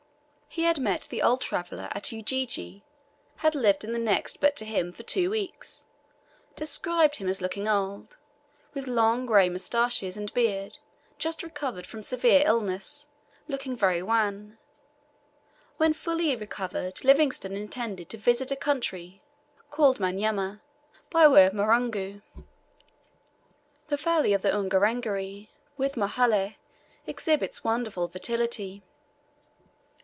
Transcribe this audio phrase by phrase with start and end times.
[0.53, 2.83] He had met the old traveller at Ujiji,
[3.37, 5.85] had lived in the next but to him for two weeks,
[6.57, 8.17] described him as looking old,
[8.73, 10.79] with long grey moustaches and beard,
[11.17, 13.07] just recovered from severe illness,
[13.47, 14.57] looking very wan;
[15.77, 19.21] when fully recovered Livingstone intended to visit a country
[19.69, 20.59] called Manyema
[21.09, 22.21] by way of Marungu.
[23.87, 25.47] The valley of the Ungerengeri
[25.77, 26.55] with Muhalleh
[27.07, 28.83] exhibits wonderful fertility.